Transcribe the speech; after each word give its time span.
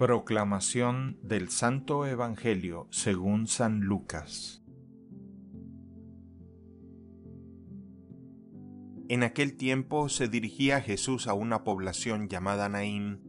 Proclamación 0.00 1.18
del 1.22 1.50
Santo 1.50 2.06
Evangelio 2.06 2.88
según 2.90 3.46
San 3.46 3.80
Lucas 3.80 4.62
En 9.10 9.22
aquel 9.22 9.58
tiempo 9.58 10.08
se 10.08 10.26
dirigía 10.26 10.80
Jesús 10.80 11.26
a 11.26 11.34
una 11.34 11.64
población 11.64 12.30
llamada 12.30 12.70
Naín, 12.70 13.20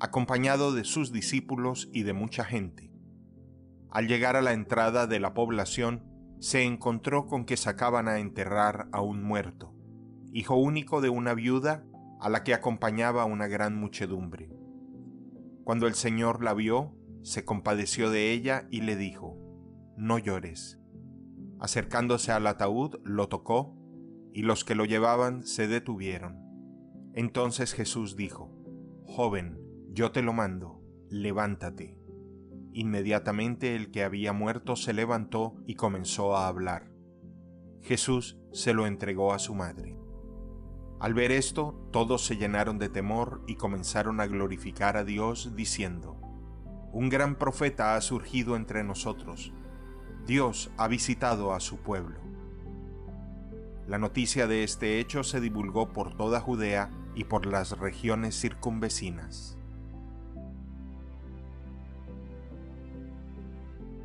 acompañado 0.00 0.74
de 0.74 0.82
sus 0.82 1.12
discípulos 1.12 1.88
y 1.92 2.02
de 2.02 2.12
mucha 2.12 2.44
gente. 2.44 2.90
Al 3.92 4.08
llegar 4.08 4.34
a 4.34 4.42
la 4.42 4.52
entrada 4.52 5.06
de 5.06 5.20
la 5.20 5.32
población, 5.32 6.02
se 6.40 6.64
encontró 6.64 7.28
con 7.28 7.44
que 7.44 7.56
sacaban 7.56 8.08
a 8.08 8.18
enterrar 8.18 8.88
a 8.90 9.00
un 9.00 9.22
muerto, 9.22 9.76
hijo 10.32 10.56
único 10.56 11.00
de 11.00 11.08
una 11.08 11.34
viuda 11.34 11.84
a 12.20 12.28
la 12.28 12.42
que 12.42 12.52
acompañaba 12.52 13.26
una 13.26 13.46
gran 13.46 13.76
muchedumbre. 13.76 14.65
Cuando 15.66 15.88
el 15.88 15.94
Señor 15.94 16.44
la 16.44 16.54
vio, 16.54 16.94
se 17.22 17.44
compadeció 17.44 18.08
de 18.08 18.30
ella 18.30 18.68
y 18.70 18.82
le 18.82 18.94
dijo, 18.94 19.36
No 19.96 20.16
llores. 20.16 20.78
Acercándose 21.58 22.30
al 22.30 22.46
ataúd, 22.46 23.00
lo 23.02 23.28
tocó, 23.28 23.76
y 24.32 24.42
los 24.42 24.64
que 24.64 24.76
lo 24.76 24.84
llevaban 24.84 25.42
se 25.42 25.66
detuvieron. 25.66 26.38
Entonces 27.14 27.72
Jesús 27.72 28.14
dijo, 28.14 28.56
Joven, 29.06 29.58
yo 29.90 30.12
te 30.12 30.22
lo 30.22 30.32
mando, 30.32 30.80
levántate. 31.10 31.98
Inmediatamente 32.72 33.74
el 33.74 33.90
que 33.90 34.04
había 34.04 34.32
muerto 34.32 34.76
se 34.76 34.92
levantó 34.92 35.56
y 35.66 35.74
comenzó 35.74 36.36
a 36.36 36.46
hablar. 36.46 36.92
Jesús 37.82 38.38
se 38.52 38.72
lo 38.72 38.86
entregó 38.86 39.32
a 39.32 39.40
su 39.40 39.56
madre. 39.56 39.98
Al 40.98 41.12
ver 41.12 41.30
esto, 41.30 41.74
todos 41.92 42.24
se 42.24 42.36
llenaron 42.36 42.78
de 42.78 42.88
temor 42.88 43.42
y 43.46 43.56
comenzaron 43.56 44.20
a 44.20 44.26
glorificar 44.26 44.96
a 44.96 45.04
Dios 45.04 45.54
diciendo, 45.54 46.16
Un 46.92 47.10
gran 47.10 47.34
profeta 47.36 47.96
ha 47.96 48.00
surgido 48.00 48.56
entre 48.56 48.82
nosotros. 48.82 49.52
Dios 50.26 50.70
ha 50.78 50.88
visitado 50.88 51.52
a 51.52 51.60
su 51.60 51.76
pueblo. 51.78 52.18
La 53.86 53.98
noticia 53.98 54.46
de 54.46 54.64
este 54.64 54.98
hecho 54.98 55.22
se 55.22 55.40
divulgó 55.40 55.92
por 55.92 56.16
toda 56.16 56.40
Judea 56.40 56.90
y 57.14 57.24
por 57.24 57.46
las 57.46 57.78
regiones 57.78 58.40
circunvecinas. 58.40 59.56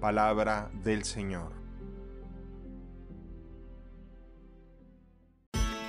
Palabra 0.00 0.70
del 0.82 1.04
Señor. 1.04 1.61